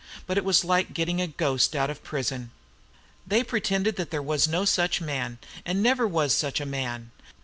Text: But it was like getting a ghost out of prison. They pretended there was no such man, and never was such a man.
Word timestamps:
But 0.25 0.35
it 0.35 0.43
was 0.43 0.65
like 0.65 0.95
getting 0.95 1.21
a 1.21 1.27
ghost 1.27 1.75
out 1.75 1.91
of 1.91 2.01
prison. 2.03 2.49
They 3.27 3.43
pretended 3.43 3.97
there 3.97 4.19
was 4.19 4.47
no 4.47 4.65
such 4.65 4.99
man, 4.99 5.37
and 5.63 5.83
never 5.83 6.07
was 6.07 6.33
such 6.33 6.59
a 6.59 6.65
man. 6.65 7.11